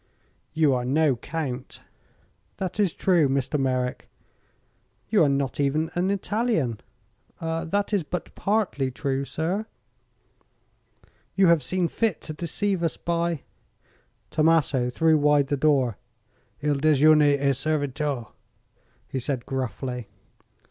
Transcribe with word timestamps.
"You 0.55 0.73
are 0.73 0.83
no 0.83 1.15
count." 1.15 1.81
"That 2.57 2.79
is 2.79 2.91
true, 2.91 3.29
Mr. 3.29 3.59
Merrick." 3.59 4.09
"You 5.09 5.23
are 5.23 5.29
not 5.29 5.59
even 5.59 5.91
an 5.93 6.09
Italian." 6.09 6.79
"That 7.39 7.93
is 7.93 8.01
but 8.01 8.33
partly 8.33 8.89
true, 8.89 9.25
sir." 9.25 9.67
"You 11.35 11.49
have 11.49 11.61
seen 11.61 11.87
fit 11.87 12.19
to 12.21 12.33
deceive 12.33 12.81
us 12.81 12.97
by" 12.97 13.43
Tommaso 14.31 14.89
threw 14.89 15.19
wide 15.19 15.49
the 15.49 15.55
door. 15.57 15.99
"Il 16.63 16.77
dejuné 16.77 17.37
é 17.39 17.51
servito," 17.53 18.29
he 19.07 19.19
said 19.19 19.45
gruffly. 19.45 20.07